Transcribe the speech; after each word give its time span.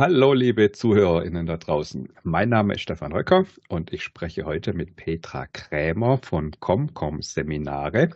Hallo, 0.00 0.32
liebe 0.32 0.72
ZuhörerInnen 0.72 1.44
da 1.44 1.58
draußen. 1.58 2.08
Mein 2.22 2.48
Name 2.48 2.72
ist 2.72 2.80
Stefan 2.80 3.12
Röcker 3.12 3.44
und 3.68 3.92
ich 3.92 4.02
spreche 4.02 4.46
heute 4.46 4.72
mit 4.72 4.96
Petra 4.96 5.46
Krämer 5.46 6.16
von 6.16 6.52
ComCom 6.58 7.20
Seminare, 7.20 8.08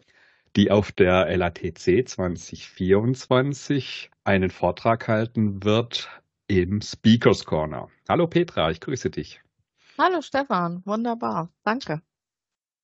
die 0.57 0.71
auf 0.71 0.93
der 0.93 1.27
LATC 1.37 2.09
2024 2.09 4.11
einen 4.25 4.49
Vortrag 4.49 5.09
halten 5.09 5.63
wird 5.63 6.09
im 6.47 6.81
Speakers 6.81 7.45
Corner. 7.45 7.91
Hallo 8.09 8.29
Petra, 8.29 8.71
ich 8.71 8.81
grüße 8.81 9.11
dich. 9.11 9.43
Hallo 9.99 10.23
Stefan, 10.23 10.81
wunderbar, 10.87 11.51
danke. 11.65 12.01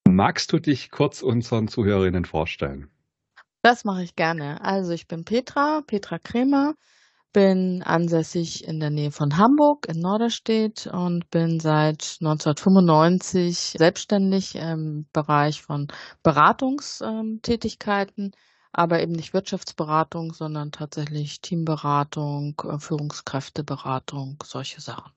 Magst 0.07 0.53
du 0.53 0.59
dich 0.59 0.91
kurz 0.91 1.23
unseren 1.23 1.69
Zuhörerinnen 1.69 2.27
vorstellen? 2.27 2.91
Das 3.63 3.85
mache 3.85 4.03
ich 4.03 4.15
gerne. 4.15 4.61
Also 4.61 4.93
ich 4.93 5.09
bin 5.09 5.25
Petra, 5.25 5.81
Petra 5.87 6.19
Krämer, 6.19 6.75
bin 7.33 7.83
ansässig 7.83 8.67
in 8.67 8.81
der 8.81 8.91
Nähe 8.91 9.13
von 9.13 9.37
Hamburg 9.37 9.87
in 9.89 10.01
Norderstedt 10.01 10.87
und 10.87 11.31
bin 11.31 11.61
seit 11.61 12.17
1995 12.21 13.77
selbstständig 13.79 14.57
im 14.57 15.07
Bereich 15.13 15.63
von 15.63 15.89
Beratungstätigkeiten, 16.23 18.33
aber 18.73 19.01
eben 19.01 19.13
nicht 19.13 19.33
Wirtschaftsberatung, 19.33 20.33
sondern 20.33 20.73
tatsächlich 20.73 21.41
Teamberatung, 21.41 22.61
äh, 22.65 22.79
Führungskräfteberatung, 22.79 24.43
solche 24.45 24.81
Sachen. 24.81 25.13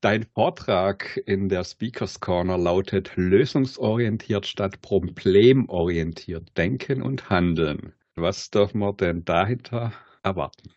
Dein 0.00 0.26
Vortrag 0.34 1.16
in 1.26 1.48
der 1.48 1.62
Speakers 1.62 2.18
Corner 2.18 2.58
lautet 2.58 3.12
lösungsorientiert 3.14 4.46
statt 4.46 4.82
problemorientiert 4.82 6.56
denken 6.56 7.02
und 7.02 7.30
handeln. 7.30 7.94
Was 8.16 8.50
dürfen 8.50 8.80
wir 8.80 8.92
denn 8.92 9.24
dahinter 9.24 9.92
erwarten? 10.24 10.72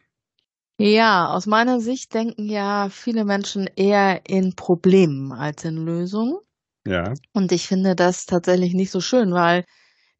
Ja, 0.78 1.30
aus 1.30 1.46
meiner 1.46 1.80
Sicht 1.80 2.14
denken 2.14 2.50
ja 2.50 2.90
viele 2.90 3.24
Menschen 3.24 3.68
eher 3.76 4.22
in 4.28 4.56
Problemen 4.56 5.32
als 5.32 5.64
in 5.64 5.78
Lösungen. 5.78 6.38
Ja. 6.86 7.14
Und 7.34 7.52
ich 7.52 7.68
finde 7.68 7.96
das 7.96 8.26
tatsächlich 8.26 8.74
nicht 8.74 8.92
so 8.92 9.00
schön, 9.02 9.34
weil 9.34 9.66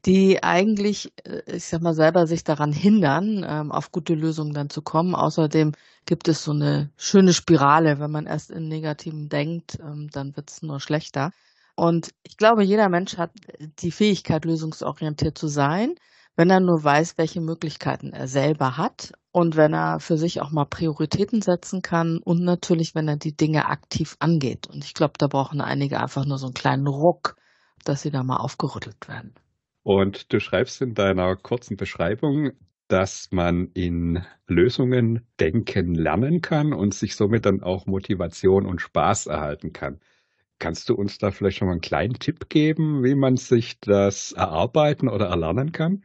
die 0.06 0.42
eigentlich, 0.42 1.12
äh, 1.24 1.42
ich 1.56 1.64
sag 1.64 1.82
mal, 1.82 1.94
selber 1.94 2.26
sich 2.26 2.44
daran 2.44 2.72
hindern, 2.72 3.44
ähm, 3.46 3.72
auf 3.72 3.92
gute 3.92 4.14
Lösungen 4.14 4.54
dann 4.54 4.70
zu 4.70 4.82
kommen. 4.82 5.14
Außerdem 5.14 5.72
gibt 6.06 6.28
es 6.28 6.44
so 6.44 6.52
eine 6.52 6.90
schöne 6.96 7.34
Spirale. 7.34 7.98
Wenn 8.00 8.10
man 8.10 8.26
erst 8.26 8.50
in 8.50 8.68
Negativen 8.68 9.28
denkt, 9.28 9.78
ähm, 9.80 10.08
dann 10.12 10.36
wird 10.36 10.50
es 10.50 10.62
nur 10.62 10.80
schlechter. 10.80 11.32
Und 11.74 12.10
ich 12.22 12.36
glaube, 12.38 12.62
jeder 12.64 12.88
Mensch 12.88 13.18
hat 13.18 13.32
die 13.80 13.90
Fähigkeit, 13.92 14.44
lösungsorientiert 14.44 15.36
zu 15.36 15.48
sein, 15.48 15.94
wenn 16.36 16.50
er 16.50 16.60
nur 16.60 16.84
weiß, 16.84 17.16
welche 17.16 17.40
Möglichkeiten 17.40 18.12
er 18.12 18.28
selber 18.28 18.76
hat 18.76 19.12
und 19.32 19.56
wenn 19.56 19.72
er 19.72 20.00
für 20.00 20.18
sich 20.18 20.40
auch 20.40 20.50
mal 20.50 20.66
Prioritäten 20.66 21.40
setzen 21.42 21.82
kann 21.82 22.18
und 22.18 22.42
natürlich, 22.44 22.94
wenn 22.94 23.08
er 23.08 23.16
die 23.16 23.36
Dinge 23.36 23.66
aktiv 23.66 24.16
angeht. 24.18 24.66
Und 24.66 24.84
ich 24.84 24.94
glaube, 24.94 25.14
da 25.18 25.26
brauchen 25.26 25.60
einige 25.60 26.00
einfach 26.00 26.26
nur 26.26 26.38
so 26.38 26.46
einen 26.46 26.54
kleinen 26.54 26.86
Ruck, 26.86 27.36
dass 27.84 28.02
sie 28.02 28.10
da 28.10 28.22
mal 28.22 28.36
aufgerüttelt 28.36 29.08
werden. 29.08 29.34
Und 29.82 30.32
du 30.32 30.40
schreibst 30.40 30.82
in 30.82 30.94
deiner 30.94 31.36
kurzen 31.36 31.76
Beschreibung, 31.76 32.52
dass 32.88 33.28
man 33.32 33.70
in 33.74 34.22
Lösungen 34.46 35.26
denken 35.40 35.94
lernen 35.94 36.40
kann 36.40 36.72
und 36.72 36.94
sich 36.94 37.16
somit 37.16 37.46
dann 37.46 37.62
auch 37.62 37.86
Motivation 37.86 38.66
und 38.66 38.80
Spaß 38.80 39.26
erhalten 39.26 39.72
kann. 39.72 40.00
Kannst 40.58 40.88
du 40.88 40.94
uns 40.94 41.18
da 41.18 41.30
vielleicht 41.30 41.58
schon 41.58 41.66
mal 41.66 41.72
einen 41.72 41.80
kleinen 41.80 42.14
Tipp 42.14 42.48
geben, 42.48 43.04
wie 43.04 43.14
man 43.14 43.36
sich 43.36 43.78
das 43.80 44.32
erarbeiten 44.32 45.08
oder 45.08 45.26
erlernen 45.26 45.72
kann? 45.72 46.02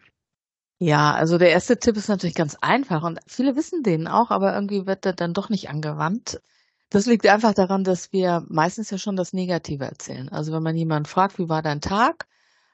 Ja, 0.84 1.14
also 1.14 1.38
der 1.38 1.52
erste 1.52 1.78
Tipp 1.78 1.96
ist 1.96 2.08
natürlich 2.10 2.34
ganz 2.34 2.58
einfach 2.60 3.04
und 3.04 3.20
viele 3.28 3.56
wissen 3.56 3.84
den 3.84 4.08
auch, 4.08 4.32
aber 4.32 4.56
irgendwie 4.56 4.88
wird 4.88 5.06
der 5.06 5.14
dann 5.14 5.32
doch 5.32 5.50
nicht 5.50 5.70
angewandt. 5.70 6.42
Das 6.90 7.06
liegt 7.06 7.28
einfach 7.28 7.54
daran, 7.54 7.84
dass 7.84 8.12
wir 8.12 8.44
meistens 8.50 8.90
ja 8.90 8.98
schon 8.98 9.16
das 9.16 9.32
Negative 9.32 9.86
erzählen. 9.86 10.30
Also 10.30 10.52
wenn 10.52 10.64
man 10.64 10.76
jemanden 10.76 11.06
fragt, 11.06 11.38
wie 11.38 11.50
war 11.50 11.62
dein 11.62 11.82
Tag, 11.82 12.26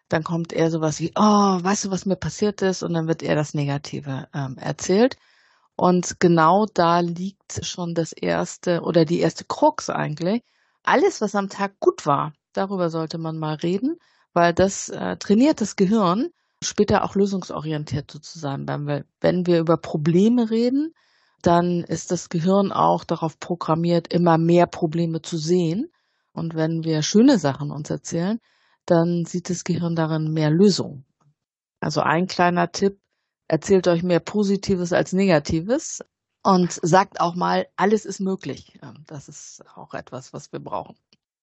dann 0.07 0.23
kommt 0.23 0.53
eher 0.53 0.71
sowas 0.71 1.01
wie, 1.01 1.11
oh, 1.15 1.21
weißt 1.21 1.85
du, 1.85 1.91
was 1.91 2.05
mir 2.05 2.15
passiert 2.15 2.61
ist? 2.61 2.81
Und 2.81 2.93
dann 2.93 3.09
wird 3.09 3.23
eher 3.23 3.35
das 3.35 3.53
Negative 3.53 4.29
ähm, 4.33 4.57
erzählt. 4.57 5.17
Und 5.75 6.21
genau 6.21 6.65
da 6.73 7.01
liegt 7.01 7.65
schon 7.65 7.93
das 7.93 8.13
erste 8.13 8.83
oder 8.83 9.03
die 9.03 9.19
erste 9.19 9.43
Krux 9.43 9.89
eigentlich. 9.89 10.43
Alles, 10.83 11.19
was 11.19 11.35
am 11.35 11.49
Tag 11.49 11.77
gut 11.81 12.05
war, 12.05 12.31
darüber 12.53 12.89
sollte 12.89 13.17
man 13.17 13.37
mal 13.37 13.55
reden, 13.55 13.97
weil 14.31 14.53
das 14.53 14.87
äh, 14.87 15.17
trainiert 15.17 15.59
das 15.59 15.75
Gehirn, 15.75 16.29
später 16.63 17.03
auch 17.03 17.15
lösungsorientiert 17.15 18.11
zu 18.11 18.39
sein. 18.39 18.67
Wenn 18.67 19.45
wir, 19.45 19.59
über 19.59 19.77
Probleme 19.77 20.49
reden, 20.49 20.93
dann 21.41 21.83
ist 21.83 22.11
das 22.11 22.29
Gehirn 22.29 22.71
auch 22.71 23.03
darauf 23.03 23.39
programmiert, 23.39 24.11
immer 24.11 24.37
mehr 24.37 24.65
Probleme 24.65 25.21
zu 25.21 25.37
sehen. 25.37 25.91
Und 26.33 26.55
wenn 26.55 26.83
wir 26.83 27.01
schöne 27.03 27.39
Sachen 27.39 27.71
uns 27.71 27.89
erzählen, 27.89 28.39
dann 28.85 29.25
sieht 29.25 29.49
das 29.49 29.63
Gehirn 29.63 29.95
darin 29.95 30.31
mehr 30.33 30.49
Lösung. 30.49 31.05
Also 31.79 32.01
ein 32.01 32.27
kleiner 32.27 32.71
Tipp, 32.71 32.99
erzählt 33.47 33.87
euch 33.87 34.03
mehr 34.03 34.19
Positives 34.19 34.93
als 34.93 35.13
Negatives 35.13 36.03
und 36.43 36.71
sagt 36.71 37.19
auch 37.19 37.35
mal, 37.35 37.67
alles 37.75 38.05
ist 38.05 38.19
möglich. 38.19 38.79
Das 39.05 39.29
ist 39.29 39.63
auch 39.75 39.93
etwas, 39.93 40.33
was 40.33 40.51
wir 40.51 40.59
brauchen. 40.59 40.95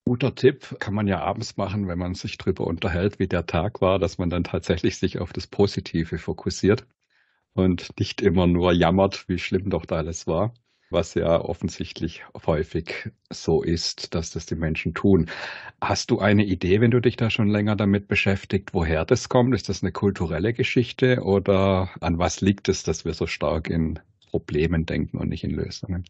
Guter 0.07 0.35
Tipp 0.35 0.77
kann 0.81 0.95
man 0.95 1.07
ja 1.07 1.21
abends 1.21 1.57
machen, 1.57 1.89
wenn 1.89 1.99
man 1.99 2.15
sich 2.15 2.37
darüber 2.39 2.67
unterhält, 2.67 3.19
wie 3.19 3.27
der 3.29 3.47
Tag 3.47 3.81
war, 3.81 3.99
dass 3.99 4.19
man 4.19 4.31
dann 4.31 4.45
tatsächlich 4.45 4.99
sich 4.99 5.19
auf 5.19 5.33
das 5.33 5.47
Positive 5.47 6.19
fokussiert 6.19 6.87
und 7.55 7.99
nicht 7.99 8.21
immer 8.23 8.47
nur 8.47 8.73
jammert, 8.73 9.29
wie 9.29 9.39
schlimm 9.39 9.71
doch 9.71 9.87
da 9.87 9.97
alles 9.97 10.27
war 10.27 10.55
was 10.95 11.15
ja 11.15 11.41
offensichtlich 11.41 12.25
häufig 12.47 13.11
so 13.29 13.63
ist, 13.63 14.15
dass 14.15 14.31
das 14.31 14.47
die 14.47 14.55
Menschen 14.55 14.95
tun. 14.95 15.29
Hast 15.81 16.11
du 16.11 16.21
eine 16.21 16.45
Idee, 16.45 16.81
wenn 16.81 16.91
du 16.91 17.01
dich 17.01 17.17
da 17.17 17.29
schon 17.29 17.49
länger 17.49 17.77
damit 17.77 18.09
beschäftigt, 18.09 18.73
woher 18.73 19.05
das 19.05 19.29
kommt? 19.29 19.55
Ist 19.55 19.69
das 19.69 19.83
eine 19.83 19.93
kulturelle 19.93 20.55
Geschichte 20.55 21.23
oder 21.23 21.91
an 22.01 22.19
was 22.19 22.41
liegt 22.41 22.71
es, 22.71 22.83
dass 22.83 23.05
wir 23.05 23.13
so 23.13 23.27
stark 23.27 23.69
in 23.69 23.99
Problemen 24.31 24.87
denken 24.87 25.19
und 25.19 25.29
nicht 25.29 25.45
in 25.45 25.51
Lösungen? 25.51 26.05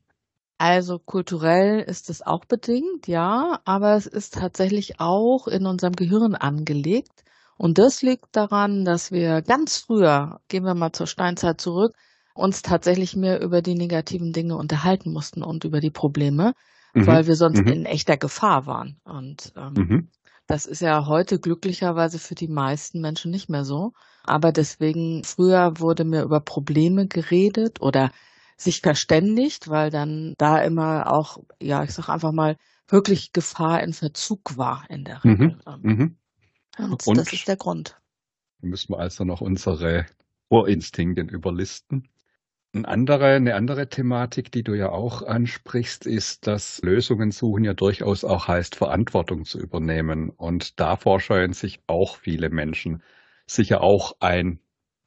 Also 0.58 0.98
kulturell 0.98 1.80
ist 1.80 2.10
es 2.10 2.22
auch 2.22 2.44
bedingt, 2.44 3.08
ja, 3.08 3.60
aber 3.64 3.96
es 3.96 4.06
ist 4.06 4.34
tatsächlich 4.34 5.00
auch 5.00 5.48
in 5.48 5.66
unserem 5.66 5.94
Gehirn 5.94 6.34
angelegt. 6.34 7.24
Und 7.56 7.78
das 7.78 8.02
liegt 8.02 8.36
daran, 8.36 8.84
dass 8.84 9.10
wir 9.10 9.42
ganz 9.42 9.78
früher, 9.78 10.40
gehen 10.48 10.64
wir 10.64 10.74
mal 10.74 10.92
zur 10.92 11.06
Steinzeit 11.06 11.60
zurück, 11.60 11.94
uns 12.34 12.62
tatsächlich 12.62 13.14
mehr 13.16 13.40
über 13.40 13.62
die 13.62 13.74
negativen 13.74 14.32
Dinge 14.32 14.56
unterhalten 14.56 15.12
mussten 15.12 15.42
und 15.42 15.64
über 15.64 15.80
die 15.80 15.90
Probleme, 15.90 16.54
mhm. 16.92 17.06
weil 17.06 17.26
wir 17.26 17.36
sonst 17.36 17.60
mhm. 17.60 17.68
in 17.68 17.86
echter 17.86 18.16
Gefahr 18.16 18.66
waren. 18.66 19.00
Und 19.04 19.52
ähm, 19.56 19.74
mhm. 19.74 20.08
das 20.46 20.66
ist 20.66 20.80
ja 20.80 21.06
heute 21.06 21.38
glücklicherweise 21.38 22.18
für 22.18 22.34
die 22.34 22.48
meisten 22.48 23.00
Menschen 23.00 23.30
nicht 23.30 23.48
mehr 23.48 23.64
so. 23.64 23.92
Aber 24.24 24.52
deswegen, 24.52 25.22
früher 25.24 25.78
wurde 25.78 26.04
mir 26.04 26.22
über 26.22 26.40
Probleme 26.40 27.06
geredet 27.06 27.80
oder 27.80 28.10
sich 28.56 28.80
verständigt, 28.80 29.68
weil 29.68 29.90
dann 29.90 30.34
da 30.38 30.62
immer 30.62 31.12
auch, 31.12 31.38
ja, 31.60 31.82
ich 31.84 31.92
sag 31.92 32.08
einfach 32.08 32.32
mal, 32.32 32.56
wirklich 32.88 33.32
Gefahr 33.32 33.82
in 33.82 33.92
Verzug 33.92 34.56
war 34.56 34.84
in 34.88 35.04
der 35.04 35.24
Regel. 35.24 35.58
Mhm. 35.66 35.90
Mhm. 35.90 36.16
Und, 36.78 37.06
und 37.06 37.16
das 37.16 37.32
ist 37.32 37.48
der 37.48 37.56
Grund. 37.56 38.00
Müssen 38.60 38.92
wir 38.92 38.98
also 38.98 39.24
noch 39.24 39.40
unsere 39.40 40.06
Urinstinkte 40.48 41.22
überlisten? 41.22 42.08
Eine 42.74 42.88
andere, 42.88 43.34
eine 43.34 43.54
andere 43.54 43.88
Thematik, 43.88 44.50
die 44.50 44.64
du 44.64 44.74
ja 44.74 44.88
auch 44.90 45.22
ansprichst, 45.22 46.06
ist, 46.06 46.48
dass 46.48 46.82
Lösungen 46.82 47.30
suchen 47.30 47.62
ja 47.62 47.72
durchaus 47.72 48.24
auch 48.24 48.48
heißt, 48.48 48.74
Verantwortung 48.74 49.44
zu 49.44 49.60
übernehmen. 49.60 50.30
Und 50.30 50.80
davor 50.80 51.20
scheuen 51.20 51.52
sich 51.52 51.80
auch 51.86 52.16
viele 52.16 52.50
Menschen. 52.50 53.02
Sicher 53.46 53.80
auch 53.80 54.16
ein 54.18 54.58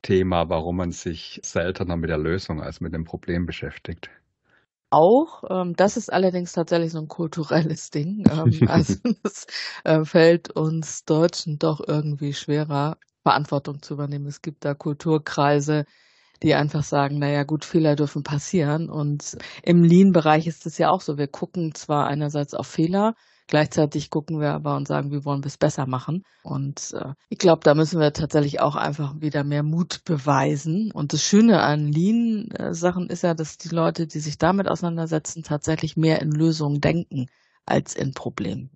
Thema, 0.08 0.48
warum 0.48 0.78
man 0.78 0.92
sich 0.92 1.42
seltener 1.44 1.98
mit 1.98 2.10
der 2.10 2.18
Lösung 2.18 2.62
als 2.62 2.80
mit 2.80 2.94
dem 2.94 3.04
Problem 3.04 3.46
beschäftigt. 3.46 4.10
Auch, 4.90 5.44
ähm, 5.50 5.74
das 5.76 5.98
ist 5.98 6.14
allerdings 6.14 6.54
tatsächlich 6.54 6.94
so 6.94 7.00
ein 7.00 7.10
kulturelles 7.10 7.90
Ding. 7.92 8.24
Ähm, 8.32 8.58
also 8.70 8.96
es 9.24 9.48
äh, 9.84 10.06
fällt 10.06 10.50
uns 10.50 11.04
Deutschen 11.04 11.60
doch 11.60 11.82
irgendwie 11.86 12.34
schwerer, 12.34 12.98
Verantwortung 13.24 13.82
zu 13.82 13.96
übernehmen. 13.96 14.28
Es 14.28 14.42
gibt 14.42 14.64
da 14.64 14.74
Kulturkreise, 14.74 15.84
die 16.42 16.54
einfach 16.54 16.84
sagen, 16.84 17.20
naja 17.20 17.44
gut, 17.44 17.66
Fehler 17.66 17.98
dürfen 17.98 18.24
passieren. 18.24 18.90
Und 18.90 19.38
im 19.62 19.84
Lean-Bereich 19.84 20.48
ist 20.48 20.66
es 20.66 20.78
ja 20.78 20.90
auch 20.90 21.02
so. 21.02 21.18
Wir 21.18 21.28
gucken 21.28 21.76
zwar 21.76 22.08
einerseits 22.08 22.54
auf 22.54 22.68
Fehler, 22.68 23.14
gleichzeitig 23.48 24.10
gucken 24.10 24.40
wir 24.40 24.52
aber 24.54 24.76
und 24.76 24.88
sagen, 24.88 25.12
wie 25.12 25.26
wollen 25.26 25.44
wir 25.44 25.48
es 25.48 25.58
besser 25.58 25.88
machen. 25.88 26.24
Und 26.44 26.94
äh, 26.94 27.14
ich 27.30 27.38
glaube, 27.38 27.62
da 27.64 27.74
müssen 27.74 28.00
wir 28.00 28.14
tatsächlich 28.14 28.60
auch 28.60 28.76
einfach 28.76 29.20
wieder 29.20 29.44
mehr 29.44 29.64
Mut 29.64 30.04
beweisen. 30.06 30.92
Und 30.92 31.14
das 31.14 31.24
Schöne 31.24 31.62
an 31.62 31.88
Lean-Sachen 31.88 33.10
ist 33.10 33.24
ja, 33.24 33.34
dass 33.34 33.58
die 33.58 33.74
Leute, 33.74 34.08
die 34.08 34.20
sich 34.20 34.38
damit 34.38 34.68
auseinandersetzen, 34.68 35.44
tatsächlich 35.44 35.98
mehr 35.98 36.22
in 36.22 36.32
Lösungen 36.32 36.82
denken 36.82 37.28
als 37.66 37.96
in 37.96 38.14
Problemen. 38.14 38.70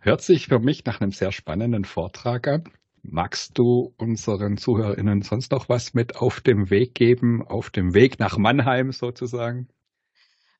Hört 0.00 0.22
sich 0.22 0.46
für 0.46 0.58
mich 0.58 0.84
nach 0.84 1.00
einem 1.00 1.12
sehr 1.12 1.32
spannenden 1.32 1.84
Vortrag 1.84 2.48
an. 2.48 2.64
Magst 3.02 3.58
du 3.58 3.94
unseren 3.96 4.56
ZuhörerInnen 4.56 5.22
sonst 5.22 5.52
noch 5.52 5.68
was 5.68 5.94
mit 5.94 6.16
auf 6.16 6.40
dem 6.40 6.70
Weg 6.70 6.94
geben, 6.94 7.46
auf 7.46 7.70
dem 7.70 7.94
Weg 7.94 8.18
nach 8.18 8.36
Mannheim 8.36 8.92
sozusagen? 8.92 9.68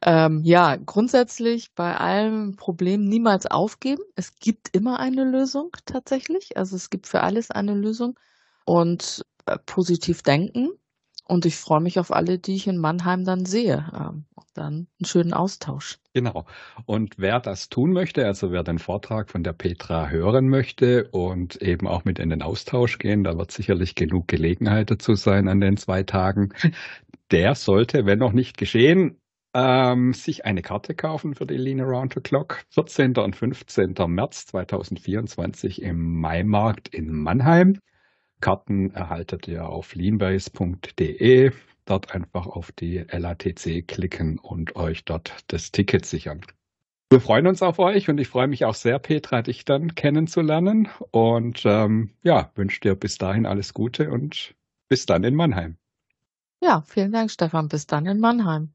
Ähm, 0.03 0.43
ja, 0.45 0.77
grundsätzlich 0.77 1.75
bei 1.75 1.97
allem 1.97 2.57
Problem 2.57 3.05
niemals 3.05 3.47
aufgeben. 3.47 4.03
Es 4.17 4.37
gibt 4.37 4.75
immer 4.75 4.99
eine 4.99 5.25
Lösung 5.25 5.71
tatsächlich. 5.85 6.57
Also 6.57 6.77
es 6.77 6.91
gibt 6.91 7.07
für 7.07 7.23
alles 7.23 7.51
eine 7.51 7.75
Lösung 7.75 8.19
und 8.65 9.23
äh, 9.47 9.59
positiv 9.67 10.23
denken. 10.23 10.71
Und 11.27 11.47
ich 11.47 11.57
freue 11.57 11.81
mich 11.81 12.01
auf 12.01 12.13
alle, 12.13 12.39
die 12.39 12.57
ich 12.57 12.67
in 12.67 12.79
Mannheim 12.79 13.25
dann 13.25 13.45
sehe. 13.45 13.91
Ähm, 13.95 14.25
dann 14.55 14.89
einen 14.99 15.07
schönen 15.07 15.33
Austausch. 15.33 15.99
Genau. 16.13 16.45
Und 16.87 17.15
wer 17.19 17.41
das 17.41 17.69
tun 17.69 17.93
möchte, 17.93 18.27
also 18.27 18.51
wer 18.51 18.63
den 18.63 18.79
Vortrag 18.79 19.31
von 19.31 19.43
der 19.43 19.53
Petra 19.53 20.09
hören 20.09 20.49
möchte 20.49 21.09
und 21.11 21.57
eben 21.63 21.87
auch 21.87 22.05
mit 22.05 22.19
in 22.19 22.31
den 22.31 22.43
Austausch 22.43 22.99
gehen, 22.99 23.25
da 23.25 23.37
wird 23.39 23.53
sicherlich 23.53 23.95
genug 23.95 24.29
Gelegenheit 24.29 24.91
dazu 24.91 25.15
sein 25.15 25.49
an 25.49 25.61
den 25.61 25.77
zwei 25.77 26.03
Tagen, 26.03 26.51
der 27.31 27.55
sollte, 27.55 28.07
wenn 28.07 28.19
noch 28.19 28.33
nicht 28.33 28.59
geschehen, 28.59 29.20
ähm, 29.55 30.13
sich 30.13 30.45
eine 30.45 30.63
Karte 30.63 30.95
kaufen 30.95 31.35
für 31.35 31.47
die 31.47 31.57
Lean 31.57 31.81
Around 31.81 32.15
the 32.15 32.21
Clock. 32.21 32.63
14. 32.71 33.17
und 33.17 33.37
15. 33.37 33.95
März 34.07 34.47
2024 34.47 35.83
im 35.83 36.21
Maimarkt 36.21 36.89
in 36.89 37.13
Mannheim. 37.13 37.79
Karten 38.41 38.91
erhaltet 38.93 39.49
ihr 39.49 39.69
auf 39.69 39.95
leanbase.de. 39.95 41.53
Dort 41.85 42.15
einfach 42.15 42.47
auf 42.47 42.73
die 42.73 43.05
LATC 43.11 43.87
klicken 43.87 44.39
und 44.39 44.77
euch 44.77 45.05
dort 45.05 45.35
das 45.49 45.73
Ticket 45.73 46.07
sichern. 46.07 46.41
Wir 47.11 47.21
freuen 47.21 47.49
uns 47.49 47.61
auf 47.61 47.81
euch 47.81 48.09
und 48.09 48.19
ich 48.19 48.29
freue 48.29 48.47
mich 48.47 48.65
auch 48.65 48.77
sehr, 48.77 49.01
Petra, 49.01 49.43
dich 49.43 49.65
dann 49.65 49.97
kennenzulernen. 49.97 50.89
Und 51.11 51.63
ähm, 51.65 52.11
ja, 52.23 52.53
wünsche 52.55 52.81
dir 52.81 52.95
bis 52.95 53.19
dahin 53.19 53.47
alles 53.47 53.75
Gute 53.75 54.11
und 54.11 54.55
bis 54.89 55.07
dann 55.07 55.25
in 55.25 55.35
Mannheim. 55.35 55.77
Ja, 56.63 56.83
vielen 56.87 57.11
Dank, 57.11 57.33
Stefan. 57.33 57.69
Bis 57.69 57.87
dann 57.87 58.07
in 58.07 58.21
Mannheim. 58.21 58.73